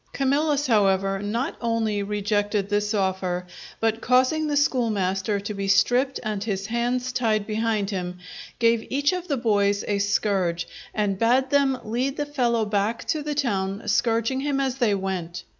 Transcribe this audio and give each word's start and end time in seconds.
_"Camillus, 0.13 0.65
however, 0.65 1.19
not 1.19 1.55
only 1.61 2.01
rejected 2.01 2.67
this 2.69 2.95
offer, 2.95 3.45
but 3.79 4.01
causing 4.01 4.47
the 4.47 4.57
schoolmaster 4.57 5.39
to 5.39 5.53
be 5.53 5.67
stripped 5.67 6.19
and 6.23 6.43
his 6.43 6.65
hands 6.65 7.11
tied 7.13 7.45
behind 7.45 7.91
him, 7.91 8.17
gave 8.57 8.87
each 8.89 9.13
of 9.13 9.27
the 9.27 9.37
boys 9.37 9.83
a 9.87 9.99
scourge, 9.99 10.67
and 10.91 11.19
bade 11.19 11.51
them 11.51 11.77
lead 11.83 12.17
the 12.17 12.25
fellow 12.25 12.65
back 12.65 13.05
to 13.09 13.21
the 13.21 13.35
town 13.35 13.83
scourging 13.87 14.39
him 14.39 14.59
as 14.59 14.77
they 14.79 14.95
went. 14.95 15.43